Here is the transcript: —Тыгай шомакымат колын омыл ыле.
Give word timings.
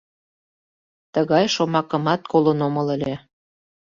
—Тыгай 1.13 1.45
шомакымат 1.55 2.21
колын 2.31 2.59
омыл 2.67 2.87
ыле. 2.95 3.13